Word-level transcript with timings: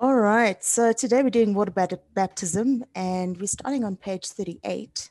All 0.00 0.16
right. 0.16 0.62
So 0.64 0.92
today 0.92 1.22
we're 1.22 1.30
doing 1.30 1.54
water 1.54 1.72
baptism 2.14 2.84
and 2.96 3.38
we're 3.38 3.46
starting 3.46 3.84
on 3.84 3.94
page 3.94 4.26
38. 4.26 5.08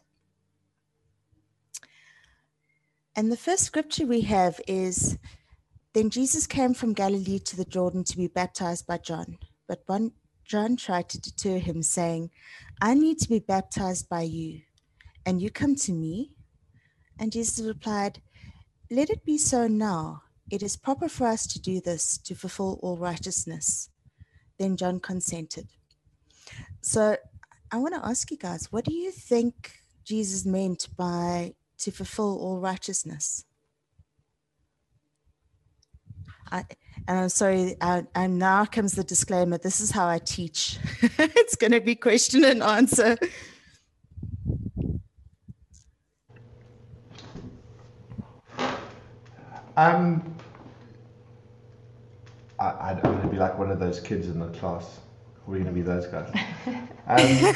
And 3.16 3.32
the 3.32 3.38
first 3.38 3.64
scripture 3.64 4.06
we 4.06 4.22
have 4.22 4.60
is 4.68 5.18
Then 5.94 6.10
Jesus 6.10 6.46
came 6.46 6.74
from 6.74 6.92
Galilee 6.92 7.40
to 7.40 7.56
the 7.56 7.64
Jordan 7.64 8.04
to 8.04 8.18
be 8.18 8.28
baptized 8.28 8.86
by 8.86 8.98
John. 8.98 9.38
But 9.70 9.86
John 10.44 10.76
tried 10.76 11.08
to 11.10 11.22
deter 11.22 11.60
him, 11.60 11.82
saying, 11.82 12.32
I 12.82 12.94
need 12.94 13.20
to 13.20 13.30
be 13.30 13.40
baptized 13.40 14.10
by 14.10 14.24
you, 14.24 14.64
and 15.26 15.42
you 15.42 15.50
come 15.50 15.76
to 15.76 15.94
me? 15.94 16.34
And 17.18 17.32
Jesus 17.32 17.66
replied, 17.66 18.22
Let 18.92 19.10
it 19.10 19.24
be 19.24 19.38
so 19.38 19.66
now. 19.66 20.24
It 20.52 20.62
is 20.62 20.76
proper 20.76 21.08
for 21.08 21.28
us 21.28 21.48
to 21.48 21.62
do 21.62 21.80
this 21.80 22.18
to 22.18 22.36
fulfill 22.36 22.80
all 22.82 22.98
righteousness. 22.98 23.90
Then 24.60 24.78
John 24.78 25.00
consented. 25.00 25.68
So 26.82 27.18
I 27.72 27.78
want 27.78 27.96
to 27.96 28.06
ask 28.06 28.30
you 28.30 28.38
guys, 28.38 28.72
what 28.72 28.86
do 28.86 28.94
you 28.94 29.12
think 29.12 29.72
Jesus 30.04 30.46
meant 30.46 30.88
by 30.96 31.56
to 31.80 31.92
fulfill 31.92 32.38
all 32.40 32.60
righteousness? 32.60 33.46
I, 36.52 36.66
and 37.08 37.20
I'm 37.20 37.30
sorry, 37.30 37.76
I, 37.82 38.04
and 38.14 38.38
now 38.38 38.66
comes 38.66 38.94
the 38.94 39.04
disclaimer. 39.04 39.58
This 39.58 39.82
is 39.82 39.90
how 39.90 40.08
I 40.08 40.20
teach. 40.20 40.78
it's 41.02 41.56
going 41.56 41.72
to 41.72 41.82
be 41.82 41.96
question 41.96 42.44
and 42.44 42.62
answer. 42.62 43.18
Um, 49.76 50.36
I, 52.60 52.92
am 52.92 53.02
going 53.02 53.22
to 53.22 53.23
be 53.34 53.40
like 53.40 53.58
one 53.58 53.72
of 53.72 53.80
those 53.80 54.00
kids 54.00 54.28
in 54.28 54.40
the 54.40 54.50
class. 54.50 55.00
We're 55.46 55.56
going 55.56 55.66
to 55.66 55.72
be 55.72 55.82
those 55.82 56.08
guys. 56.08 56.34
Um, 57.06 57.54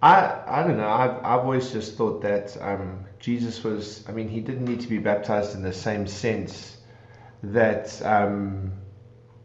I 0.00 0.42
I 0.46 0.62
don't 0.62 0.76
know. 0.76 0.88
I've 0.88 1.16
I've 1.24 1.40
always 1.40 1.72
just 1.72 1.96
thought 1.96 2.22
that 2.22 2.56
um, 2.60 3.04
Jesus 3.18 3.64
was. 3.64 4.04
I 4.08 4.12
mean, 4.12 4.28
he 4.28 4.40
didn't 4.40 4.66
need 4.66 4.80
to 4.82 4.88
be 4.88 4.98
baptized 4.98 5.56
in 5.56 5.62
the 5.62 5.72
same 5.72 6.06
sense 6.06 6.76
that 7.42 8.00
um, 8.06 8.72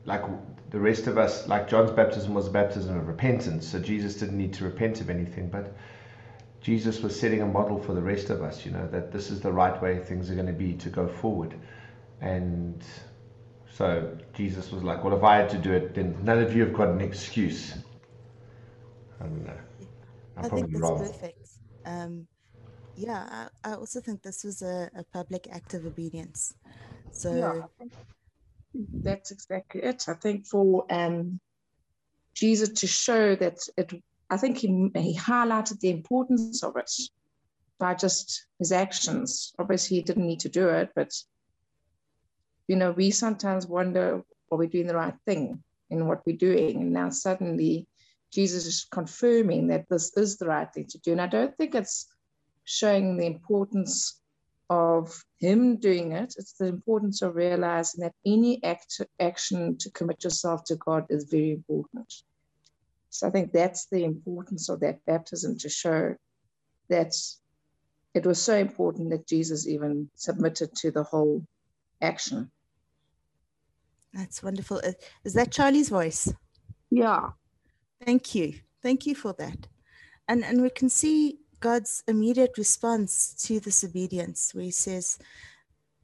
like 0.06 0.22
the 0.70 0.80
rest 0.80 1.08
of 1.08 1.18
us, 1.18 1.48
like 1.48 1.68
John's 1.68 1.90
baptism 1.92 2.36
was 2.36 2.48
a 2.48 2.52
baptism 2.52 2.96
of 2.96 3.08
repentance. 3.08 3.68
So 3.68 3.80
Jesus 3.80 4.16
didn't 4.16 4.38
need 4.38 4.54
to 4.54 4.66
repent 4.66 5.02
of 5.02 5.10
anything, 5.10 5.50
but 5.50 5.76
Jesus 6.62 7.02
was 7.02 7.20
setting 7.20 7.42
a 7.42 7.48
model 7.48 7.82
for 7.82 7.96
the 7.96 8.02
rest 8.04 8.30
of 8.30 8.44
us. 8.44 8.66
You 8.66 8.72
know 8.72 8.88
that 8.90 9.12
this 9.12 9.32
is 9.32 9.42
the 9.42 9.52
right 9.52 9.82
way 9.82 9.98
things 9.98 10.30
are 10.30 10.36
going 10.36 10.46
to 10.46 10.54
be 10.54 10.74
to 10.74 10.90
go 10.90 11.08
forward. 11.08 11.56
And 12.22 12.84
so 13.74 14.16
Jesus 14.34 14.72
was 14.72 14.84
like, 14.84 15.04
well, 15.04 15.18
if 15.18 15.24
I 15.24 15.38
had 15.38 15.50
to 15.50 15.58
do 15.58 15.74
it, 15.74 15.96
then 15.96 16.16
none 16.24 16.40
of 16.40 16.56
you 16.56 16.64
have 16.64 16.74
got 16.74 16.90
an 16.90 17.02
excuse. 17.02 17.74
I 19.20 19.24
don't 19.24 19.46
know. 19.46 19.58
i 20.38 20.50
think 20.50 20.72
that's 20.72 20.82
wrong. 20.82 21.00
perfect. 21.00 21.50
Um, 21.86 22.28
yeah, 22.96 23.48
I, 23.64 23.72
I, 23.72 23.74
also 23.76 24.02
think 24.02 24.22
this 24.22 24.44
was 24.44 24.62
a, 24.62 24.90
a 24.96 25.04
public 25.14 25.48
act 25.52 25.74
of 25.74 25.86
obedience. 25.86 26.54
So 27.12 27.34
yeah, 27.34 27.90
that's 29.04 29.32
exactly 29.32 29.82
it. 29.82 30.06
I 30.08 30.14
think 30.14 30.46
for 30.46 30.86
um, 30.92 31.40
Jesus 32.36 32.70
to 32.82 32.88
show 32.88 33.36
that 33.36 33.60
it, 33.78 33.94
I 34.30 34.38
think 34.38 34.58
he, 34.58 34.68
he 34.96 35.18
highlighted 35.18 35.80
the 35.80 35.90
importance 35.90 36.64
of 36.64 36.78
it 36.78 36.92
by 37.80 37.96
just 37.96 38.46
his 38.60 38.72
actions. 38.72 39.54
Obviously, 39.58 39.98
he 39.98 40.04
didn't 40.04 40.28
need 40.28 40.42
to 40.42 40.50
do 40.50 40.70
it, 40.70 40.90
but 40.96 41.12
you 42.68 42.76
know, 42.76 42.92
we 42.92 43.12
sometimes 43.12 43.68
wonder, 43.68 44.24
are 44.52 44.58
we 44.58 44.68
doing 44.68 44.88
the 44.88 44.96
right 44.96 45.16
thing 45.26 45.64
in 45.90 46.08
what 46.08 46.26
we're 46.26 46.38
doing? 46.38 46.82
And 46.82 46.94
now 46.94 47.10
suddenly 47.10 47.88
Jesus 48.32 48.66
is 48.66 48.88
confirming 48.92 49.68
that 49.68 49.90
this 49.90 50.16
is 50.18 50.38
the 50.38 50.48
right 50.48 50.72
thing 50.74 50.88
to 50.88 51.00
do. 51.00 51.12
And 51.12 51.22
I 51.22 51.28
don't 51.28 51.56
think 51.58 51.76
it's 51.76 52.08
showing 52.64 53.18
the 53.18 53.26
importance 53.26 54.22
of 54.70 55.24
him 55.38 55.78
doing 55.78 56.14
it. 56.14 56.36
It's 56.38 56.54
the 56.54 56.68
importance 56.68 57.22
of 57.22 57.36
realizing 57.36 58.04
that 58.04 58.14
any 58.26 58.64
act, 58.64 59.02
action 59.20 59.78
to 59.80 59.92
commit 59.92 60.24
yourself 60.24 60.64
to 60.66 60.76
God 60.78 61.06
is 61.10 61.26
very 61.26 61.52
important. 61.52 62.14
So 63.10 63.28
I 63.28 63.32
think 63.32 63.52
that's 63.52 63.88
the 63.88 64.06
importance 64.06 64.70
of 64.70 64.80
that 64.80 65.04
baptism 65.06 65.58
to 65.58 65.68
show 65.68 66.16
that 66.88 67.14
it 68.14 68.26
was 68.26 68.42
so 68.42 68.56
important 68.56 69.10
that 69.10 69.28
Jesus 69.28 69.68
even 69.68 70.10
submitted 70.16 70.74
to 70.78 70.92
the 70.92 71.04
whole 71.04 71.46
action. 72.02 72.52
That's 74.14 74.44
wonderful. 74.44 74.82
Uh, 74.84 74.94
is 75.24 75.34
that 75.34 75.52
Charlie's 75.52 75.90
voice? 75.90 76.34
Yeah. 76.90 77.30
Thank 78.06 78.36
you. 78.36 78.56
Thank 78.82 79.06
you 79.06 79.16
for 79.16 79.34
that. 79.40 79.68
And 80.28 80.44
and 80.44 80.62
we 80.62 80.70
can 80.70 80.90
see 80.90 81.40
God's 81.60 82.04
immediate 82.08 82.58
response 82.58 83.34
to 83.46 83.60
this 83.60 83.84
obedience, 83.84 84.52
where 84.54 84.66
He 84.66 84.72
says, 84.72 85.18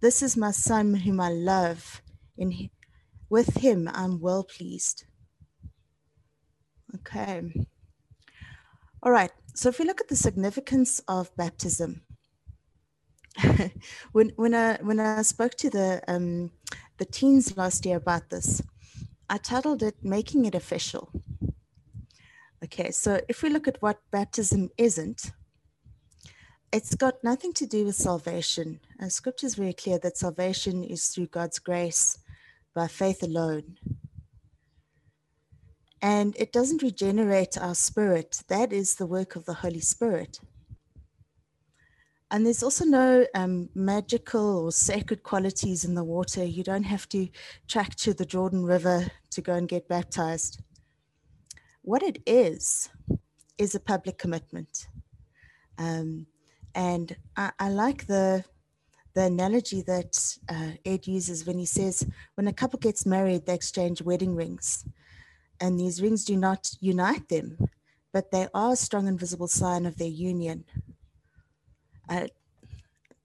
"This 0.02 0.22
is 0.22 0.38
my 0.38 0.52
Son, 0.52 0.94
whom 0.94 1.19
I 1.19 1.30
love. 1.30 2.02
In 2.38 2.69
with 3.29 3.58
Him, 3.58 3.90
I'm 3.94 4.19
well 4.22 4.44
pleased." 4.44 5.06
Okay. 6.96 7.41
All 9.03 9.12
right. 9.12 9.31
So 9.53 9.69
if 9.69 9.79
we 9.79 9.85
look 9.85 10.02
at 10.02 10.08
the 10.08 10.16
significance 10.16 11.02
of 11.08 11.35
baptism, 11.35 12.02
when 14.12 14.31
when 14.36 14.53
I 14.53 14.78
when 14.81 15.00
I 15.00 15.22
spoke 15.22 15.56
to 15.56 15.70
the 15.70 16.02
um, 16.08 16.52
the 16.98 17.06
teens 17.06 17.56
last 17.58 17.86
year 17.86 17.98
about 17.98 18.30
this, 18.30 18.62
I 19.30 19.38
titled 19.38 19.84
it 19.84 20.03
"Making 20.03 20.46
It 20.46 20.56
Official." 20.56 21.12
Okay, 22.64 22.92
so 22.92 23.22
if 23.30 23.44
we 23.44 23.50
look 23.50 23.68
at 23.68 23.81
what 23.81 24.00
baptism 24.12 24.70
isn't, 24.78 25.31
it's 26.72 26.96
got 26.96 27.24
nothing 27.24 27.53
to 27.53 27.68
do 27.68 27.86
with 27.86 27.96
salvation. 27.96 28.80
And 29.00 29.12
scripture 29.12 29.46
is 29.46 29.56
very 29.56 29.74
clear 29.74 30.00
that 30.00 30.18
salvation 30.18 30.84
is 30.84 31.08
through 31.08 31.28
God's 31.28 31.59
grace 31.59 32.18
by 32.74 32.88
faith 32.88 33.22
alone. 33.22 33.78
And 36.02 36.36
it 36.38 36.52
doesn't 36.52 36.81
regenerate 36.81 37.58
our 37.58 37.76
spirit, 37.76 38.44
that 38.47 38.74
is 38.74 38.96
the 38.96 39.08
work 39.08 39.36
of 39.36 39.46
the 39.46 39.56
Holy 39.56 39.80
Spirit. 39.80 40.40
And 42.30 42.46
there's 42.46 42.64
also 42.64 42.84
no 42.84 43.26
um, 43.36 43.70
magical 43.74 44.66
or 44.66 44.72
sacred 44.72 45.24
qualities 45.24 45.86
in 45.86 45.96
the 45.96 46.04
water. 46.04 46.44
You 46.44 46.64
don't 46.64 46.84
have 46.84 47.08
to 47.10 47.30
track 47.68 47.96
to 47.96 48.14
the 48.14 48.26
Jordan 48.26 48.66
River 48.66 49.08
to 49.32 49.42
go 49.42 49.54
and 49.54 49.68
get 49.68 49.88
baptized. 49.88 50.62
What 51.84 52.04
it 52.04 52.22
is, 52.26 52.90
is 53.58 53.76
a 53.76 53.80
public 53.80 54.18
commitment. 54.18 54.88
Um, 55.78 56.28
and 56.76 57.16
I, 57.36 57.52
I, 57.60 57.70
like 57.70 58.08
the, 58.08 58.44
the 59.14 59.24
analogy 59.24 59.82
that 59.84 60.38
uh, 60.50 60.72
Ed 60.86 61.08
uses 61.08 61.46
when 61.46 61.58
he 61.58 61.66
says, 61.66 62.06
when 62.36 62.48
a 62.48 62.54
couple 62.54 62.80
gets 62.80 63.06
married, 63.06 63.46
they 63.46 63.54
exchange 63.54 64.02
wedding 64.02 64.36
rings. 64.36 64.86
And 65.59 65.80
these 65.80 66.02
rings 66.02 66.24
do 66.26 66.36
not 66.36 66.72
unite 66.82 67.30
them, 67.30 67.58
but 68.12 68.32
they 68.32 68.48
are 68.54 68.74
a 68.74 68.76
strong 68.76 69.08
and 69.08 69.20
visible 69.20 69.48
sign 69.48 69.86
of 69.86 69.98
their 69.98 70.08
union 70.08 70.66
I, 72.09 72.29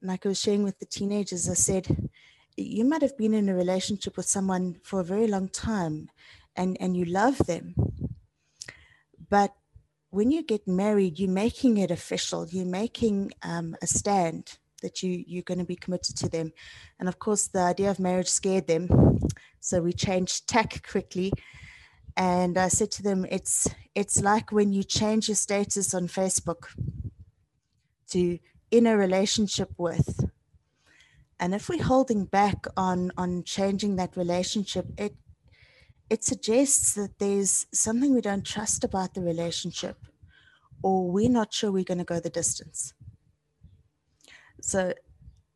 like 0.01 0.25
I 0.25 0.29
was 0.29 0.39
sharing 0.39 0.63
with 0.63 0.79
the 0.79 0.85
teenagers, 0.85 1.49
I 1.49 1.53
said, 1.53 2.09
you 2.57 2.85
might 2.85 3.01
have 3.01 3.17
been 3.17 3.33
in 3.33 3.49
a 3.49 3.55
relationship 3.55 4.17
with 4.17 4.25
someone 4.25 4.75
for 4.83 4.99
a 4.99 5.05
very 5.05 5.27
long 5.27 5.49
time 5.49 6.09
and, 6.55 6.77
and 6.79 6.95
you 6.95 7.05
love 7.05 7.37
them. 7.39 7.73
But 9.29 9.53
when 10.09 10.29
you 10.29 10.43
get 10.43 10.67
married, 10.67 11.17
you're 11.17 11.29
making 11.29 11.77
it 11.77 11.89
official, 11.89 12.47
you're 12.47 12.65
making 12.65 13.31
um, 13.41 13.75
a 13.81 13.87
stand 13.87 14.59
that 14.83 15.01
you, 15.01 15.23
you're 15.25 15.43
going 15.43 15.57
to 15.57 15.65
be 15.65 15.75
committed 15.75 16.15
to 16.17 16.29
them. 16.29 16.51
And 16.99 17.09
of 17.09 17.17
course, 17.17 17.47
the 17.47 17.61
idea 17.61 17.89
of 17.89 17.99
marriage 17.99 18.27
scared 18.27 18.67
them. 18.67 19.19
So 19.59 19.81
we 19.81 19.93
changed 19.93 20.47
tack 20.47 20.85
quickly. 20.87 21.31
And 22.15 22.59
I 22.59 22.67
said 22.67 22.91
to 22.91 23.03
them, 23.03 23.25
it's, 23.31 23.67
it's 23.95 24.21
like 24.21 24.51
when 24.51 24.71
you 24.71 24.83
change 24.83 25.29
your 25.29 25.35
status 25.35 25.95
on 25.95 26.07
Facebook 26.07 26.67
to 28.09 28.37
in 28.73 28.87
a 28.87 28.97
relationship 28.97 29.69
with. 29.77 30.31
And 31.39 31.53
if 31.53 31.69
we're 31.69 31.83
holding 31.83 32.25
back 32.25 32.65
on, 32.75 33.11
on 33.15 33.43
changing 33.43 33.97
that 33.97 34.17
relationship, 34.17 34.87
it 34.97 35.15
it 36.09 36.23
suggests 36.23 36.93
that 36.93 37.17
there's 37.17 37.65
something 37.71 38.13
we 38.13 38.21
don't 38.21 38.45
trust 38.45 38.83
about 38.83 39.13
the 39.13 39.21
relationship, 39.21 39.97
or 40.83 41.09
we're 41.09 41.29
not 41.29 41.53
sure 41.53 41.71
we're 41.71 41.91
going 41.91 42.05
to 42.05 42.13
go 42.13 42.19
the 42.19 42.29
distance. 42.41 42.93
So 44.61 44.93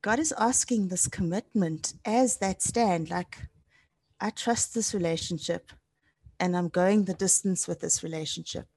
God 0.02 0.20
is 0.20 0.34
asking 0.38 0.88
this 0.88 1.08
commitment 1.08 1.94
as 2.06 2.38
that 2.38 2.62
stand, 2.62 3.10
like, 3.10 3.38
I 4.20 4.30
trust 4.30 4.74
this 4.74 4.94
relationship 4.94 5.72
and 6.40 6.56
I'm 6.56 6.70
going 6.70 7.06
the 7.06 7.14
distance 7.14 7.68
with 7.68 7.82
this 7.82 8.02
relationship. 8.02 8.68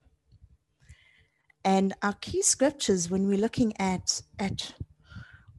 And 1.81 1.95
our 2.03 2.13
key 2.21 2.43
scriptures 2.43 3.09
when 3.09 3.27
we're 3.27 3.39
looking 3.39 3.73
at, 3.81 4.21
at 4.39 4.75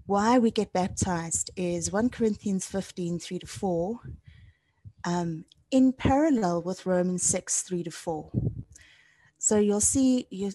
why 0.06 0.38
we 0.38 0.52
get 0.52 0.72
baptized 0.72 1.50
is 1.56 1.92
1 1.92 2.12
Corinthians 2.12 2.68
15, 2.68 3.18
3 3.18 3.40
to 3.40 3.48
4. 3.48 4.00
um, 5.04 5.46
in 5.72 5.92
parallel 5.94 6.62
with 6.62 6.86
Romans 6.86 7.24
6 7.24 7.64
3 7.64 7.82
to 7.86 7.90
4. 7.90 8.32
So 9.40 9.58
you'll 9.58 9.82
see, 9.82 10.28
you, 10.30 10.52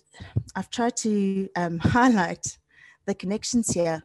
I've 0.54 0.70
tried 0.70 0.96
to 0.98 1.48
um, 1.56 1.78
highlight 1.96 2.58
the 3.06 3.14
connections 3.14 3.70
here. 3.70 4.04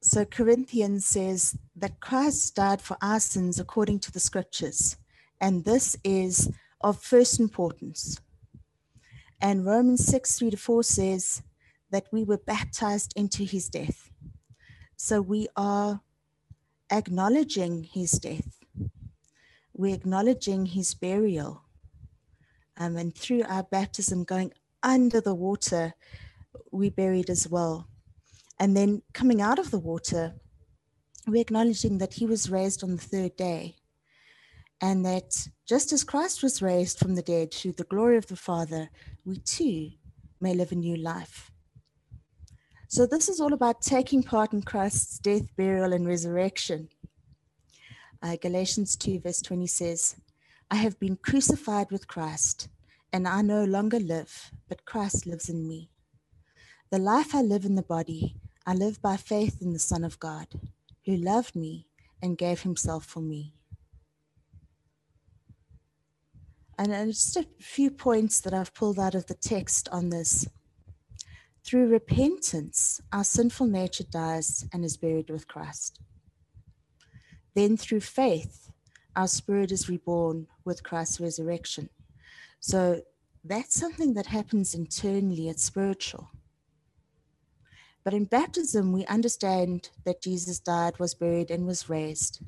So 0.00 0.24
Corinthians 0.24 1.08
says 1.08 1.58
that 1.74 1.98
Christ 1.98 2.54
died 2.54 2.80
for 2.80 2.96
our 3.02 3.18
sins 3.18 3.58
according 3.58 3.98
to 3.98 4.12
the 4.12 4.20
scriptures, 4.20 4.96
and 5.40 5.64
this 5.64 5.96
is 6.04 6.52
of 6.82 7.02
first 7.02 7.40
importance. 7.40 8.20
And 9.40 9.66
Romans 9.66 10.06
6 10.06 10.38
3 10.38 10.50
to 10.50 10.56
4 10.56 10.82
says 10.82 11.42
that 11.90 12.06
we 12.12 12.24
were 12.24 12.38
baptized 12.38 13.12
into 13.16 13.44
his 13.44 13.68
death. 13.68 14.10
So 14.96 15.20
we 15.20 15.48
are 15.56 16.00
acknowledging 16.90 17.84
his 17.84 18.12
death, 18.12 18.58
we're 19.74 19.94
acknowledging 19.94 20.66
his 20.66 20.94
burial. 20.94 21.62
Um, 22.78 22.96
and 22.96 23.14
through 23.14 23.42
our 23.44 23.62
baptism, 23.62 24.24
going 24.24 24.52
under 24.82 25.20
the 25.20 25.34
water, 25.34 25.94
we 26.70 26.90
buried 26.90 27.30
as 27.30 27.48
well. 27.48 27.88
And 28.58 28.76
then 28.76 29.02
coming 29.12 29.40
out 29.40 29.58
of 29.58 29.70
the 29.70 29.78
water, 29.78 30.34
we're 31.26 31.40
acknowledging 31.40 31.98
that 31.98 32.14
he 32.14 32.26
was 32.26 32.50
raised 32.50 32.84
on 32.84 32.96
the 32.96 33.02
third 33.02 33.36
day. 33.36 33.76
And 34.80 35.04
that 35.06 35.48
just 35.66 35.92
as 35.92 36.04
Christ 36.04 36.42
was 36.42 36.60
raised 36.60 36.98
from 36.98 37.14
the 37.14 37.22
dead 37.22 37.52
through 37.52 37.72
the 37.72 37.84
glory 37.84 38.18
of 38.18 38.26
the 38.26 38.36
Father, 38.36 38.90
we 39.24 39.38
too 39.38 39.90
may 40.40 40.54
live 40.54 40.72
a 40.72 40.76
new 40.76 40.96
life. 40.96 41.50
So, 42.88 43.04
this 43.04 43.28
is 43.28 43.40
all 43.40 43.52
about 43.52 43.82
taking 43.82 44.22
part 44.22 44.52
in 44.52 44.62
Christ's 44.62 45.18
death, 45.18 45.54
burial, 45.56 45.92
and 45.92 46.06
resurrection. 46.06 46.88
Uh, 48.22 48.36
Galatians 48.40 48.96
2, 48.96 49.20
verse 49.20 49.40
20 49.40 49.66
says, 49.66 50.16
I 50.70 50.76
have 50.76 50.98
been 51.00 51.16
crucified 51.16 51.90
with 51.90 52.06
Christ, 52.06 52.68
and 53.12 53.26
I 53.26 53.42
no 53.42 53.64
longer 53.64 53.98
live, 53.98 54.52
but 54.68 54.84
Christ 54.84 55.26
lives 55.26 55.48
in 55.48 55.66
me. 55.66 55.90
The 56.90 56.98
life 56.98 57.34
I 57.34 57.42
live 57.42 57.64
in 57.64 57.74
the 57.74 57.82
body, 57.82 58.36
I 58.64 58.74
live 58.74 59.02
by 59.02 59.16
faith 59.16 59.60
in 59.60 59.72
the 59.72 59.80
Son 59.80 60.04
of 60.04 60.20
God, 60.20 60.46
who 61.04 61.16
loved 61.16 61.56
me 61.56 61.88
and 62.22 62.38
gave 62.38 62.62
himself 62.62 63.04
for 63.04 63.20
me. 63.20 63.55
And 66.78 66.92
just 67.12 67.36
a 67.36 67.46
few 67.58 67.90
points 67.90 68.40
that 68.40 68.52
I've 68.52 68.74
pulled 68.74 68.98
out 68.98 69.14
of 69.14 69.26
the 69.26 69.34
text 69.34 69.88
on 69.90 70.10
this. 70.10 70.46
Through 71.64 71.88
repentance, 71.88 73.00
our 73.12 73.24
sinful 73.24 73.66
nature 73.66 74.04
dies 74.04 74.66
and 74.72 74.84
is 74.84 74.96
buried 74.96 75.30
with 75.30 75.48
Christ. 75.48 76.00
Then, 77.54 77.76
through 77.76 78.00
faith, 78.00 78.70
our 79.16 79.26
spirit 79.26 79.72
is 79.72 79.88
reborn 79.88 80.46
with 80.64 80.82
Christ's 80.82 81.20
resurrection. 81.20 81.88
So, 82.60 83.00
that's 83.42 83.74
something 83.74 84.14
that 84.14 84.26
happens 84.26 84.74
internally, 84.74 85.48
it's 85.48 85.64
spiritual. 85.64 86.30
But 88.04 88.14
in 88.14 88.26
baptism, 88.26 88.92
we 88.92 89.04
understand 89.06 89.88
that 90.04 90.22
Jesus 90.22 90.60
died, 90.60 90.98
was 90.98 91.14
buried, 91.14 91.50
and 91.50 91.66
was 91.66 91.88
raised. 91.88 92.40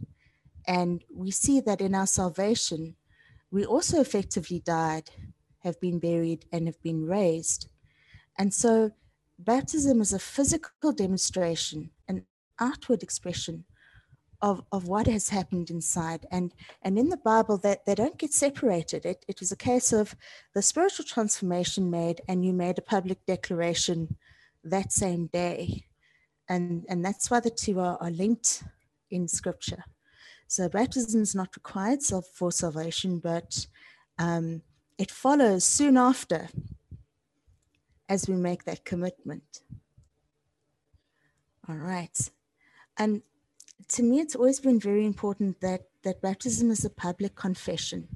And 0.68 1.02
we 1.12 1.32
see 1.32 1.60
that 1.60 1.80
in 1.80 1.94
our 1.94 2.06
salvation, 2.06 2.94
we 3.50 3.64
also 3.64 4.00
effectively 4.00 4.60
died, 4.60 5.10
have 5.60 5.80
been 5.80 5.98
buried, 5.98 6.44
and 6.52 6.66
have 6.66 6.80
been 6.82 7.06
raised. 7.06 7.68
And 8.36 8.52
so 8.52 8.92
baptism 9.38 10.00
is 10.00 10.12
a 10.12 10.18
physical 10.18 10.92
demonstration, 10.92 11.90
an 12.08 12.24
outward 12.60 13.02
expression 13.02 13.64
of, 14.40 14.62
of 14.70 14.86
what 14.86 15.06
has 15.06 15.30
happened 15.30 15.70
inside. 15.70 16.26
And, 16.30 16.54
and 16.82 16.98
in 16.98 17.08
the 17.08 17.16
Bible, 17.16 17.58
that 17.58 17.84
they, 17.84 17.92
they 17.92 17.94
don't 17.96 18.18
get 18.18 18.32
separated. 18.32 19.04
It, 19.04 19.24
it 19.26 19.40
was 19.40 19.50
a 19.50 19.56
case 19.56 19.92
of 19.92 20.14
the 20.54 20.62
spiritual 20.62 21.04
transformation 21.04 21.90
made, 21.90 22.20
and 22.28 22.44
you 22.44 22.52
made 22.52 22.78
a 22.78 22.82
public 22.82 23.24
declaration 23.26 24.16
that 24.62 24.92
same 24.92 25.26
day. 25.26 25.84
And, 26.48 26.84
and 26.88 27.04
that's 27.04 27.30
why 27.30 27.40
the 27.40 27.50
two 27.50 27.80
are, 27.80 27.98
are 28.00 28.10
linked 28.10 28.62
in 29.10 29.26
scripture. 29.26 29.84
So 30.48 30.66
baptism 30.66 31.20
is 31.20 31.34
not 31.34 31.54
required 31.54 32.00
for 32.02 32.50
salvation, 32.50 33.18
but 33.18 33.66
um, 34.18 34.62
it 34.96 35.10
follows 35.10 35.62
soon 35.62 35.98
after 35.98 36.48
as 38.08 38.26
we 38.26 38.34
make 38.34 38.64
that 38.64 38.86
commitment. 38.86 39.60
All 41.68 41.76
right. 41.76 42.18
And 42.96 43.20
to 43.88 44.02
me, 44.02 44.20
it's 44.20 44.34
always 44.34 44.58
been 44.58 44.80
very 44.80 45.04
important 45.04 45.60
that, 45.60 45.82
that 46.02 46.22
baptism 46.22 46.70
is 46.70 46.82
a 46.82 46.90
public 46.90 47.36
confession 47.36 48.08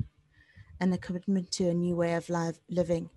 and 0.81 0.95
a 0.95 0.99
commitment 0.99 1.51
to 1.53 1.69
a 1.69 1.75
new 1.75 1.95
way 1.95 2.15
of 2.15 2.31
life, 2.31 2.59
living. 2.71 3.11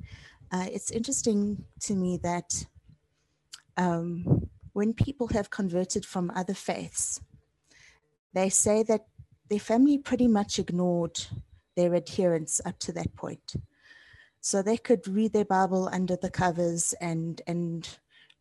Uh, 0.51 0.67
it's 0.69 0.91
interesting 0.91 1.63
to 1.79 1.95
me 1.95 2.19
that 2.21 2.65
um, 3.77 4.49
when 4.73 4.93
people 4.93 5.29
have 5.29 5.49
converted 5.49 6.05
from 6.05 6.31
other 6.35 6.53
faiths, 6.53 7.21
they 8.35 8.49
say 8.49 8.83
that 8.83 9.07
their 9.49 9.59
family 9.59 9.97
pretty 9.97 10.27
much 10.27 10.59
ignored 10.59 11.17
their 11.75 11.93
adherence 11.93 12.61
up 12.65 12.77
to 12.79 12.91
that 12.91 13.15
point. 13.15 13.55
So 14.41 14.61
they 14.61 14.77
could 14.77 15.07
read 15.07 15.33
their 15.33 15.45
Bible 15.45 15.89
under 15.91 16.15
the 16.15 16.29
covers 16.29 16.93
and 17.01 17.41
and 17.47 17.89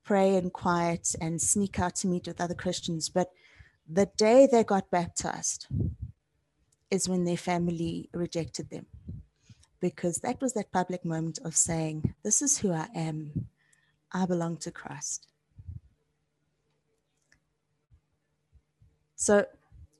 pray 0.05 0.37
in 0.37 0.51
quiet 0.51 1.15
and 1.21 1.41
sneak 1.41 1.79
out 1.79 1.95
to 1.97 2.07
meet 2.07 2.27
with 2.27 2.41
other 2.41 2.55
Christians. 2.55 3.09
But 3.09 3.31
the 3.89 4.11
day 4.17 4.47
they 4.51 4.65
got 4.65 4.91
baptized 4.91 5.67
is 6.91 7.09
when 7.09 7.25
their 7.25 7.37
family 7.37 8.11
rejected 8.13 8.71
them. 8.71 8.87
Because 9.81 10.19
that 10.19 10.41
was 10.41 10.55
that 10.55 10.73
public 10.73 11.05
moment 11.05 11.39
of 11.45 11.57
saying, 11.57 12.15
This 12.23 12.43
is 12.43 12.59
who 12.59 12.73
I 12.73 12.89
am. 12.95 13.49
I 14.13 14.27
belong 14.27 14.59
to 14.59 14.71
Christ. 14.71 15.27
So, 19.17 19.47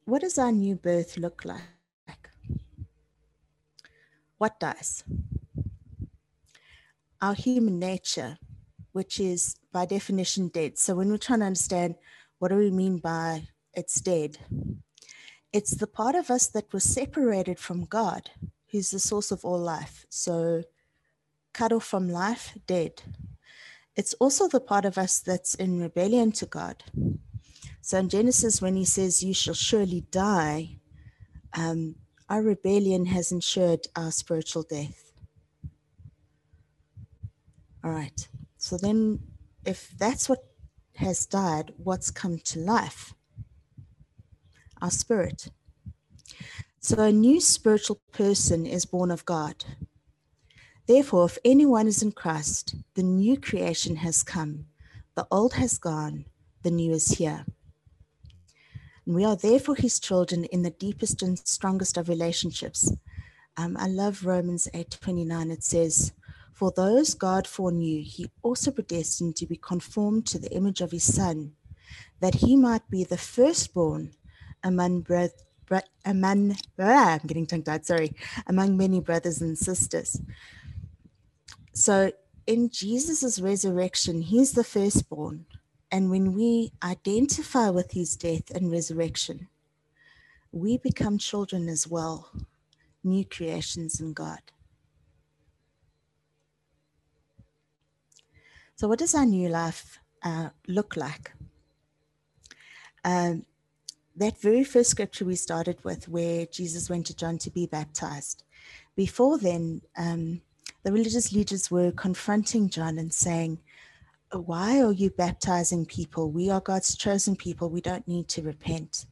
what 0.05 0.23
does 0.23 0.39
our 0.39 0.53
new 0.53 0.77
birth 0.77 1.17
look 1.17 1.45
like? 1.45 1.61
What 4.39 4.61
does? 4.61 5.05
Our 7.21 7.35
human 7.35 7.79
nature, 7.79 8.39
which 8.93 9.19
is 9.19 9.57
by 9.73 9.87
definition 9.87 10.49
dead. 10.49 10.79
So, 10.79 10.97
when 10.97 11.09
we're 11.09 11.17
trying 11.17 11.41
to 11.41 11.47
understand 11.47 11.95
what 12.39 12.49
do 12.49 12.57
we 12.57 12.71
mean 12.71 12.99
by 12.99 13.49
it's 13.73 14.01
dead, 14.01 14.37
it's 15.53 15.71
the 15.71 15.87
part 15.87 16.15
of 16.15 16.31
us 16.31 16.49
that 16.49 16.73
was 16.73 16.85
separated 16.85 17.59
from 17.59 17.87
God, 17.87 18.31
who's 18.71 18.91
the 18.91 18.99
source 18.99 19.31
of 19.31 19.45
all 19.45 19.59
life. 19.59 20.05
So, 20.11 20.65
cut 21.55 21.73
off 21.73 21.85
from 21.85 22.11
life, 22.11 22.59
dead. 22.67 23.03
It's 23.97 24.15
also 24.15 24.49
the 24.49 24.61
part 24.61 24.85
of 24.85 24.99
us 24.99 25.21
that's 25.21 25.55
in 25.55 25.81
rebellion 25.81 26.33
to 26.33 26.47
God. 26.47 26.83
So 27.85 27.99
in 27.99 28.09
Genesis, 28.09 28.63
when 28.63 28.77
he 28.77 28.87
says, 28.87 29.23
You 29.23 29.35
shall 29.35 29.53
surely 29.53 30.07
die, 30.11 30.79
um, 31.53 31.97
our 32.31 32.41
rebellion 32.41 33.05
has 33.05 33.31
ensured 33.31 33.89
our 33.95 34.11
spiritual 34.11 34.63
death. 34.63 35.13
All 37.85 37.91
right. 37.91 38.27
So 38.57 38.79
then, 38.79 39.19
if 39.67 39.91
that's 39.99 40.31
what 40.31 40.39
has 40.97 41.27
died, 41.27 41.75
what's 41.77 42.11
come 42.11 42.39
to 42.39 42.59
life? 42.59 43.13
Our 44.81 44.91
spirit. 44.91 45.49
So 46.81 47.03
a 47.03 47.13
new 47.13 47.39
spiritual 47.39 48.01
person 48.13 48.65
is 48.65 48.87
born 48.87 49.11
of 49.11 49.27
God. 49.27 49.63
Therefore, 50.87 51.27
if 51.27 51.37
anyone 51.45 51.87
is 51.87 52.03
in 52.03 52.13
Christ, 52.13 52.77
the 52.95 53.03
new 53.03 53.39
creation 53.39 53.97
has 53.97 54.23
come, 54.23 54.69
the 55.17 55.27
old 55.31 55.53
has 55.53 55.77
gone, 55.77 56.25
the 56.63 56.71
new 56.71 56.91
is 56.91 57.09
here. 57.19 57.45
And 59.07 59.15
we 59.15 59.25
are 59.25 59.37
therefore 59.37 59.77
his 59.77 59.99
children 60.01 60.45
in 60.45 60.63
the 60.63 60.71
deepest 60.71 61.23
and 61.23 61.39
strongest 61.39 61.97
of 61.97 62.09
relationships. 62.09 62.93
Um, 63.57 63.77
I 63.79 63.87
love 63.87 64.25
Romans 64.25 64.69
8:29. 64.75 65.51
It 65.51 65.63
says, 65.63 66.13
For 66.53 66.71
those 66.71 67.15
God 67.15 67.47
foreknew, 67.47 68.03
he 68.03 68.31
also 68.43 68.71
predestined 68.71 69.37
to 69.37 69.47
be 69.47 69.57
conformed 69.57 70.27
to 70.29 70.39
the 70.39 70.53
image 70.53 70.81
of 70.81 70.91
his 70.91 71.05
son, 71.05 71.53
that 72.21 72.37
he 72.37 72.57
might 72.57 72.89
be 72.91 73.05
the 73.05 73.19
firstborn 73.19 74.13
among 74.63 75.03
brothers 75.03 75.45
among 76.05 76.57
ah, 76.79 77.15
I'm 77.15 77.27
getting 77.27 77.47
tongue 77.47 77.63
tied, 77.63 77.87
sorry, 77.87 78.13
among 78.47 78.77
many 78.77 79.01
brothers 79.01 79.41
and 79.41 79.57
sisters. 79.57 80.21
So 81.73 82.13
in 82.47 82.71
Jesus' 82.71 83.41
resurrection, 83.41 84.23
he's 84.23 84.53
the 84.53 84.65
firstborn. 84.65 85.47
And 85.95 86.11
when 86.11 86.33
we 86.33 86.73
identify 86.83 87.71
with 87.71 87.93
his 87.93 88.17
death 88.17 88.51
and 88.51 88.69
resurrection, 88.69 89.47
we 90.51 90.77
become 90.77 91.19
children 91.19 91.69
as 91.69 91.87
well, 91.87 92.33
new 93.05 93.25
creations 93.25 94.01
in 94.01 94.13
God. 94.13 94.41
So, 98.75 98.89
what 98.89 98.99
does 98.99 99.15
our 99.15 99.25
new 99.25 99.49
life 99.49 100.01
uh, 100.25 100.49
look 100.67 100.97
like? 100.97 101.31
Um, 103.05 103.45
that 104.17 104.41
very 104.41 104.65
first 104.65 104.91
scripture 104.91 105.25
we 105.25 105.37
started 105.37 105.79
with, 105.85 106.09
where 106.09 106.47
Jesus 106.47 106.91
went 106.91 107.07
to 107.07 107.15
John 107.15 107.39
to 107.39 107.51
be 107.51 107.67
baptized, 107.67 108.43
before 108.97 109.39
then, 109.39 109.83
um, 109.97 110.43
the 110.83 110.91
religious 110.91 111.33
leaders 111.33 111.71
were 111.71 111.93
confronting 111.93 112.69
John 112.69 112.99
and 112.99 113.15
saying, 113.15 113.61
Why 114.41 114.83
are 114.83 114.93
you 114.93 115.11
baptizing 115.11 115.87
people? 115.87 116.31
We 116.31 116.51
are 116.51 116.61
God's 116.61 116.97
chosen 116.97 117.37
people. 117.37 117.71
We 117.71 117.81
don't 117.81 118.07
need 118.09 118.29
to 118.29 118.43
repent. 118.43 119.07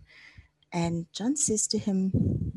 And 0.72 1.06
John 1.12 1.36
says 1.36 1.66
to 1.68 1.78
him, 1.78 2.52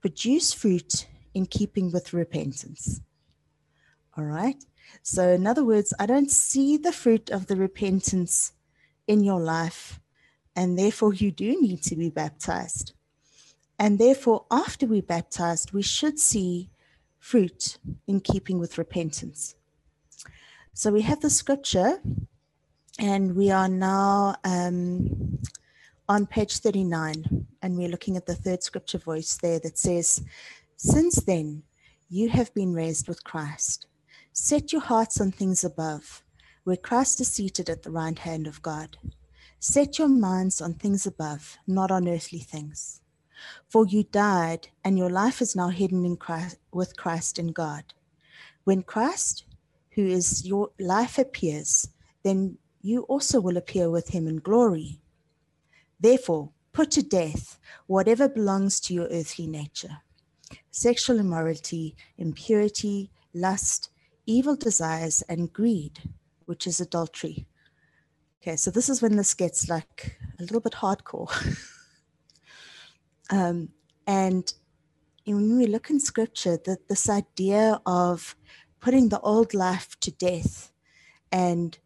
Produce 0.00 0.52
fruit 0.52 1.06
in 1.34 1.46
keeping 1.46 1.92
with 1.92 2.12
repentance. 2.12 3.00
All 4.16 4.24
right. 4.24 4.62
So, 5.02 5.28
in 5.28 5.46
other 5.46 5.64
words, 5.64 5.94
I 5.98 6.06
don't 6.06 6.30
see 6.30 6.76
the 6.76 6.92
fruit 6.92 7.30
of 7.30 7.46
the 7.46 7.56
repentance 7.56 8.52
in 9.06 9.22
your 9.22 9.40
life, 9.40 10.00
and 10.56 10.78
therefore 10.78 11.14
you 11.14 11.30
do 11.30 11.60
need 11.60 11.82
to 11.84 11.96
be 11.96 12.10
baptized. 12.10 12.92
And 13.78 13.98
therefore, 13.98 14.46
after 14.50 14.86
we're 14.86 15.02
baptized, 15.02 15.72
we 15.72 15.82
should 15.82 16.18
see 16.18 16.70
fruit 17.18 17.78
in 18.06 18.20
keeping 18.20 18.58
with 18.58 18.78
repentance. 18.78 19.54
So 20.80 20.90
we 20.90 21.02
have 21.02 21.20
the 21.20 21.28
scripture, 21.28 22.00
and 22.98 23.36
we 23.36 23.50
are 23.50 23.68
now 23.68 24.36
um, 24.44 25.38
on 26.08 26.24
page 26.24 26.56
39, 26.56 27.46
and 27.60 27.76
we're 27.76 27.90
looking 27.90 28.16
at 28.16 28.24
the 28.24 28.34
third 28.34 28.62
scripture 28.62 28.96
voice 28.96 29.36
there 29.42 29.60
that 29.60 29.76
says, 29.76 30.22
Since 30.78 31.16
then, 31.16 31.64
you 32.08 32.30
have 32.30 32.54
been 32.54 32.72
raised 32.72 33.08
with 33.08 33.24
Christ. 33.24 33.88
Set 34.32 34.72
your 34.72 34.80
hearts 34.80 35.20
on 35.20 35.32
things 35.32 35.64
above, 35.64 36.22
where 36.64 36.78
Christ 36.78 37.20
is 37.20 37.30
seated 37.30 37.68
at 37.68 37.82
the 37.82 37.90
right 37.90 38.18
hand 38.18 38.46
of 38.46 38.62
God. 38.62 38.96
Set 39.58 39.98
your 39.98 40.08
minds 40.08 40.62
on 40.62 40.72
things 40.72 41.06
above, 41.06 41.58
not 41.66 41.90
on 41.90 42.08
earthly 42.08 42.38
things. 42.38 43.02
For 43.68 43.86
you 43.86 44.04
died, 44.04 44.68
and 44.82 44.96
your 44.96 45.10
life 45.10 45.42
is 45.42 45.54
now 45.54 45.68
hidden 45.68 46.06
in 46.06 46.16
Christ, 46.16 46.56
with 46.72 46.96
Christ 46.96 47.38
in 47.38 47.48
God. 47.48 47.92
When 48.64 48.82
Christ, 48.82 49.44
who 49.92 50.06
is 50.06 50.46
your 50.46 50.70
life, 50.78 51.18
appears, 51.18 51.88
then 52.22 52.58
you 52.80 53.02
also 53.02 53.40
will 53.40 53.56
appear 53.56 53.90
with 53.90 54.08
him 54.08 54.26
in 54.26 54.36
glory. 54.36 55.00
Therefore, 55.98 56.50
put 56.72 56.90
to 56.92 57.02
death 57.02 57.58
whatever 57.86 58.28
belongs 58.28 58.80
to 58.80 58.94
your 58.94 59.08
earthly 59.08 59.46
nature 59.46 59.98
sexual 60.72 61.18
immorality, 61.18 61.96
impurity, 62.18 63.10
lust, 63.34 63.90
evil 64.26 64.56
desires, 64.56 65.22
and 65.28 65.52
greed, 65.52 66.00
which 66.46 66.66
is 66.66 66.80
adultery. 66.80 67.46
Okay, 68.40 68.56
so 68.56 68.70
this 68.70 68.88
is 68.88 69.02
when 69.02 69.16
this 69.16 69.34
gets 69.34 69.68
like 69.68 70.18
a 70.38 70.42
little 70.42 70.60
bit 70.60 70.72
hardcore. 70.72 71.30
um, 73.30 73.68
and 74.06 74.52
when 75.26 75.58
we 75.58 75.66
look 75.66 75.90
in 75.90 76.00
scripture, 76.00 76.58
that 76.64 76.88
this 76.88 77.08
idea 77.08 77.80
of 77.84 78.34
putting 78.80 79.08
the 79.08 79.20
old 79.20 79.54
life 79.54 79.98
to 80.00 80.10
death 80.10 80.72
and 81.30 81.78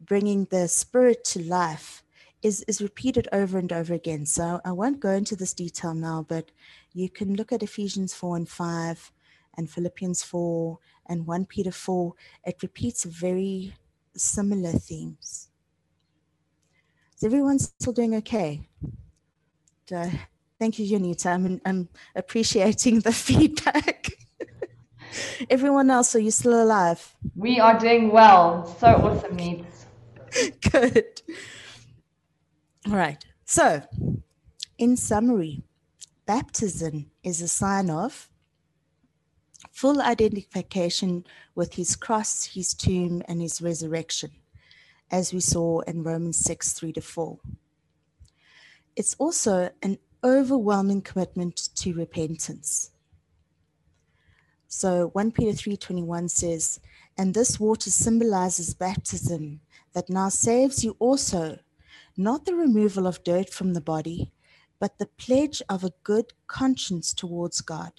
bringing 0.00 0.46
the 0.46 0.68
spirit 0.68 1.24
to 1.24 1.42
life 1.42 2.02
is, 2.42 2.64
is 2.66 2.82
repeated 2.82 3.28
over 3.32 3.58
and 3.58 3.72
over 3.72 3.94
again. 3.94 4.26
So 4.26 4.60
I 4.64 4.72
won't 4.72 5.00
go 5.00 5.10
into 5.10 5.36
this 5.36 5.54
detail 5.54 5.94
now, 5.94 6.26
but 6.28 6.50
you 6.92 7.08
can 7.08 7.34
look 7.34 7.52
at 7.52 7.62
Ephesians 7.62 8.12
4 8.14 8.36
and 8.36 8.48
5 8.48 9.12
and 9.56 9.70
Philippians 9.70 10.22
4 10.22 10.78
and 11.06 11.26
1 11.26 11.46
Peter 11.46 11.70
4. 11.72 12.12
It 12.44 12.62
repeats 12.62 13.04
very 13.04 13.74
similar 14.16 14.72
themes. 14.72 15.48
Is 17.16 17.24
everyone 17.24 17.58
still 17.60 17.92
doing 17.92 18.16
okay? 18.16 18.68
thank 20.58 20.78
you, 20.78 20.98
Janita. 20.98 21.26
I'm, 21.26 21.60
I'm 21.64 21.88
appreciating 22.16 23.00
the 23.00 23.12
feedback. 23.26 24.08
Everyone 25.50 25.90
else, 25.90 26.14
are 26.14 26.20
you 26.20 26.30
still 26.30 26.62
alive? 26.62 27.14
We 27.36 27.60
are 27.60 27.78
doing 27.78 28.10
well. 28.10 28.66
So 28.78 28.88
awesome, 28.88 29.36
Needs. 29.36 29.86
Good. 30.70 31.22
All 32.86 32.96
right. 32.96 33.24
So, 33.44 33.82
in 34.78 34.96
summary, 34.96 35.62
baptism 36.26 37.10
is 37.22 37.42
a 37.42 37.48
sign 37.48 37.90
of 37.90 38.28
full 39.70 40.00
identification 40.00 41.24
with 41.54 41.74
his 41.74 41.96
cross, 41.96 42.44
his 42.44 42.74
tomb, 42.74 43.22
and 43.28 43.40
his 43.40 43.60
resurrection, 43.60 44.30
as 45.10 45.32
we 45.32 45.40
saw 45.40 45.80
in 45.80 46.02
Romans 46.02 46.38
6 46.38 46.72
3 46.72 46.92
to 46.94 47.00
4. 47.00 47.38
It's 48.96 49.14
also 49.18 49.70
an 49.82 49.98
overwhelming 50.24 51.02
commitment 51.02 51.68
to 51.76 51.94
repentance. 51.94 52.90
So 54.74 55.10
1 55.12 55.32
Peter 55.32 55.52
3:21 55.52 56.30
says, 56.30 56.80
"And 57.18 57.34
this 57.34 57.60
water 57.60 57.90
symbolizes 57.90 58.72
baptism 58.72 59.60
that 59.92 60.08
now 60.08 60.30
saves 60.30 60.82
you 60.82 60.96
also, 60.98 61.58
not 62.16 62.46
the 62.46 62.54
removal 62.54 63.06
of 63.06 63.22
dirt 63.22 63.50
from 63.50 63.74
the 63.74 63.82
body, 63.82 64.32
but 64.78 64.96
the 64.96 65.10
pledge 65.18 65.60
of 65.68 65.84
a 65.84 65.92
good 66.04 66.32
conscience 66.46 67.12
towards 67.12 67.60
God. 67.60 67.92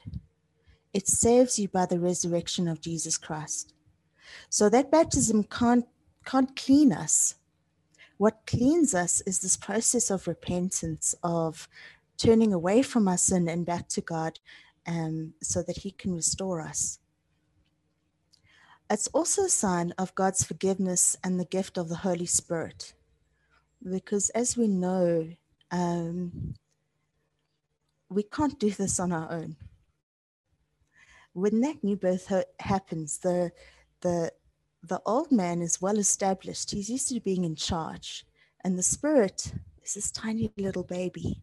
It 0.93 1.07
saves 1.07 1.59
you 1.59 1.67
by 1.67 1.85
the 1.85 1.99
resurrection 1.99 2.67
of 2.67 2.81
Jesus 2.81 3.19
Christ. 3.19 3.75
So 4.49 4.67
that 4.69 4.89
baptism 4.89 5.43
can't 5.43 5.85
can't 6.25 6.55
clean 6.55 6.91
us. 6.91 7.35
What 8.17 8.47
cleans 8.47 8.95
us 8.95 9.21
is 9.27 9.39
this 9.39 9.57
process 9.57 10.09
of 10.09 10.27
repentance, 10.27 11.13
of 11.21 11.69
turning 12.17 12.51
away 12.51 12.81
from 12.81 13.07
our 13.07 13.17
sin 13.19 13.47
and 13.47 13.63
back 13.63 13.89
to 13.89 14.01
God 14.01 14.39
um, 14.87 15.33
so 15.41 15.61
that 15.63 15.77
He 15.77 15.91
can 15.91 16.13
restore 16.15 16.61
us. 16.61 16.99
It's 18.89 19.07
also 19.07 19.45
a 19.45 19.49
sign 19.49 19.93
of 19.97 20.13
God's 20.15 20.43
forgiveness 20.43 21.17
and 21.23 21.39
the 21.39 21.45
gift 21.45 21.77
of 21.77 21.89
the 21.89 21.95
Holy 21.95 22.25
Spirit. 22.25 22.93
Because 23.89 24.29
as 24.31 24.55
we 24.55 24.67
know, 24.67 25.29
um, 25.71 26.53
we 28.09 28.23
can't 28.23 28.59
do 28.59 28.69
this 28.71 28.99
on 28.99 29.11
our 29.11 29.31
own. 29.31 29.55
When 31.33 31.61
that 31.61 31.83
new 31.83 31.95
birth 31.95 32.31
happens, 32.59 33.17
the, 33.17 33.51
the, 34.01 34.31
the 34.83 35.01
old 35.05 35.31
man 35.31 35.61
is 35.61 35.81
well 35.81 35.97
established. 35.97 36.71
He's 36.71 36.89
used 36.89 37.09
to 37.09 37.19
being 37.19 37.45
in 37.45 37.55
charge. 37.55 38.25
And 38.63 38.77
the 38.77 38.83
spirit 38.83 39.53
is 39.83 39.95
this 39.95 40.11
tiny 40.11 40.51
little 40.57 40.83
baby. 40.83 41.41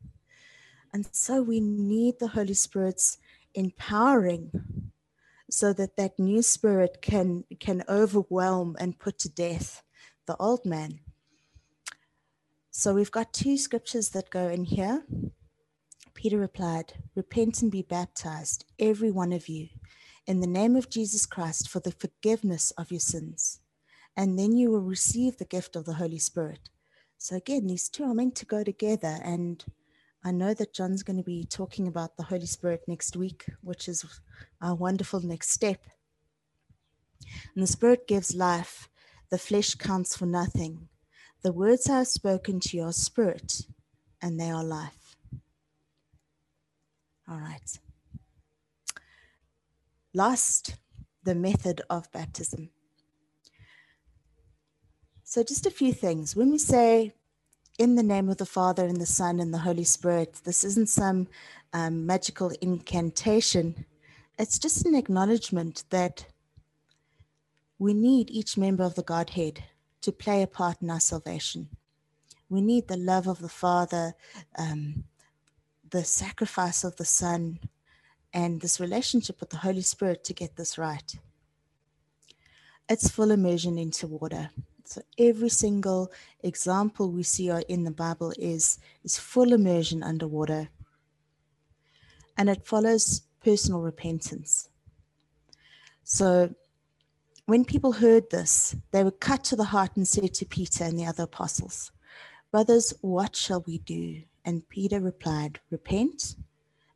And 0.92 1.06
so 1.12 1.42
we 1.42 1.60
need 1.60 2.18
the 2.18 2.28
Holy 2.28 2.54
Spirit's 2.54 3.18
empowering 3.54 4.50
so 5.50 5.72
that 5.72 5.96
that 5.96 6.18
new 6.18 6.42
spirit 6.42 7.02
can 7.02 7.44
can 7.58 7.82
overwhelm 7.88 8.76
and 8.78 8.98
put 8.98 9.18
to 9.18 9.28
death 9.28 9.82
the 10.26 10.36
old 10.36 10.64
man. 10.64 11.00
So 12.70 12.94
we've 12.94 13.10
got 13.10 13.32
two 13.32 13.56
scriptures 13.56 14.10
that 14.10 14.30
go 14.30 14.48
in 14.48 14.64
here. 14.64 15.04
Peter 16.14 16.38
replied 16.38 16.92
repent 17.14 17.62
and 17.62 17.70
be 17.70 17.82
baptized 17.82 18.64
every 18.78 19.10
one 19.10 19.32
of 19.32 19.48
you 19.48 19.68
in 20.26 20.40
the 20.40 20.46
name 20.46 20.76
of 20.76 20.90
jesus 20.90 21.24
christ 21.24 21.66
for 21.66 21.80
the 21.80 21.92
forgiveness 21.92 22.72
of 22.72 22.90
your 22.90 23.00
sins 23.00 23.60
and 24.16 24.38
then 24.38 24.56
you 24.56 24.70
will 24.70 24.82
receive 24.82 25.36
the 25.36 25.44
gift 25.44 25.76
of 25.76 25.84
the 25.84 25.94
holy 25.94 26.18
spirit. 26.18 26.68
So 27.18 27.36
again 27.36 27.66
these 27.66 27.88
two 27.88 28.04
are 28.04 28.14
meant 28.14 28.34
to 28.36 28.46
go 28.46 28.64
together 28.64 29.18
and 29.22 29.64
I 30.22 30.32
know 30.32 30.52
that 30.54 30.74
John's 30.74 31.02
going 31.02 31.16
to 31.16 31.22
be 31.22 31.44
talking 31.44 31.88
about 31.88 32.16
the 32.16 32.24
Holy 32.24 32.46
Spirit 32.46 32.82
next 32.86 33.16
week, 33.16 33.46
which 33.62 33.88
is 33.88 34.04
our 34.60 34.74
wonderful 34.74 35.20
next 35.20 35.50
step. 35.50 35.82
And 37.54 37.62
the 37.62 37.66
Spirit 37.66 38.06
gives 38.06 38.34
life, 38.34 38.90
the 39.30 39.38
flesh 39.38 39.74
counts 39.74 40.16
for 40.16 40.26
nothing. 40.26 40.88
The 41.42 41.52
words 41.52 41.88
I 41.88 41.98
have 41.98 42.08
spoken 42.08 42.60
to 42.60 42.76
your 42.76 42.92
spirit, 42.92 43.62
and 44.20 44.38
they 44.38 44.50
are 44.50 44.62
life. 44.62 45.16
All 47.26 47.38
right. 47.38 47.78
Last, 50.12 50.76
the 51.24 51.34
method 51.34 51.80
of 51.88 52.12
baptism. 52.12 52.70
So, 55.24 55.42
just 55.42 55.64
a 55.64 55.70
few 55.70 55.92
things. 55.94 56.36
When 56.36 56.50
we 56.50 56.58
say 56.58 57.14
in 57.80 57.94
the 57.94 58.02
name 58.02 58.28
of 58.28 58.36
the 58.36 58.44
Father 58.44 58.84
and 58.84 59.00
the 59.00 59.06
Son 59.06 59.40
and 59.40 59.54
the 59.54 59.58
Holy 59.58 59.84
Spirit. 59.84 60.42
This 60.44 60.64
isn't 60.64 60.90
some 60.90 61.26
um, 61.72 62.04
magical 62.04 62.52
incantation. 62.60 63.86
It's 64.38 64.58
just 64.58 64.84
an 64.84 64.94
acknowledgement 64.94 65.84
that 65.88 66.26
we 67.78 67.94
need 67.94 68.30
each 68.30 68.58
member 68.58 68.84
of 68.84 68.96
the 68.96 69.02
Godhead 69.02 69.64
to 70.02 70.12
play 70.12 70.42
a 70.42 70.46
part 70.46 70.82
in 70.82 70.90
our 70.90 71.00
salvation. 71.00 71.68
We 72.50 72.60
need 72.60 72.86
the 72.86 72.98
love 72.98 73.26
of 73.26 73.38
the 73.38 73.48
Father, 73.48 74.12
um, 74.58 75.04
the 75.88 76.04
sacrifice 76.04 76.84
of 76.84 76.96
the 76.96 77.06
Son, 77.06 77.60
and 78.34 78.60
this 78.60 78.78
relationship 78.78 79.40
with 79.40 79.48
the 79.48 79.56
Holy 79.56 79.80
Spirit 79.80 80.22
to 80.24 80.34
get 80.34 80.54
this 80.54 80.76
right. 80.76 81.16
It's 82.90 83.08
full 83.08 83.30
immersion 83.30 83.78
into 83.78 84.06
water. 84.06 84.50
So 84.84 85.02
every 85.18 85.48
single 85.48 86.10
example 86.42 87.10
we 87.10 87.22
see 87.22 87.50
in 87.68 87.84
the 87.84 87.90
Bible 87.90 88.32
is, 88.38 88.78
is 89.04 89.18
full 89.18 89.52
immersion 89.52 90.02
underwater. 90.02 90.68
And 92.36 92.48
it 92.48 92.66
follows 92.66 93.22
personal 93.44 93.80
repentance. 93.80 94.68
So 96.04 96.54
when 97.46 97.64
people 97.64 97.92
heard 97.92 98.30
this, 98.30 98.76
they 98.92 99.04
were 99.04 99.10
cut 99.10 99.44
to 99.44 99.56
the 99.56 99.64
heart 99.64 99.96
and 99.96 100.06
said 100.06 100.34
to 100.34 100.46
Peter 100.46 100.84
and 100.84 100.98
the 100.98 101.06
other 101.06 101.24
apostles, 101.24 101.92
Brothers, 102.50 102.94
what 103.00 103.36
shall 103.36 103.62
we 103.66 103.78
do? 103.78 104.22
And 104.44 104.68
Peter 104.68 105.00
replied, 105.00 105.60
Repent 105.70 106.36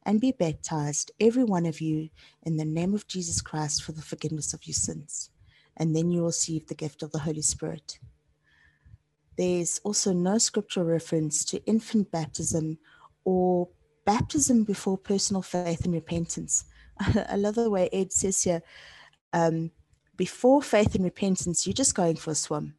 and 0.05 0.21
be 0.21 0.33
baptized, 0.33 1.13
every 1.19 1.45
one 1.45 1.67
of 1.67 1.81
you, 1.81 2.11
in 2.43 2.57
the 2.57 2.65
name 2.65 2.95
of 2.95 3.07
Jesus 3.07 3.41
Christ 3.41 3.83
for 3.83 3.93
the 3.93 4.03
forgiveness 4.03 4.53
of 4.53 4.67
your 4.67 4.75
sins, 4.75 5.31
and 5.77 5.95
then 5.95 6.11
you 6.11 6.21
will 6.21 6.29
receive 6.29 6.67
the 6.67 6.75
gift 6.75 7.03
of 7.03 7.13
the 7.13 7.19
Holy 7.19 7.43
Spirit. 7.43 7.99
There's 9.37 9.81
also 9.85 10.13
no 10.13 10.39
scriptural 10.39 10.87
reference 10.87 11.45
to 11.47 11.65
infant 11.67 12.11
baptism 12.11 12.79
or 13.25 13.69
baptism 14.05 14.65
before 14.65 14.99
personal 14.99 15.43
faith 15.43 15.85
and 15.85 15.95
repentance. 15.95 16.65
I 17.29 17.37
love 17.37 17.57
the 17.57 17.71
way 17.71 17.89
Ed 17.93 18.13
says 18.13 18.43
here 18.43 18.63
um, 19.33 19.73
before 20.17 20.63
faith 20.63 20.95
and 20.95 21.05
repentance, 21.05 21.67
you're 21.67 21.75
just 21.75 21.95
going 21.95 22.17
for 22.17 22.31
a 22.31 22.35
swim. 22.35 22.75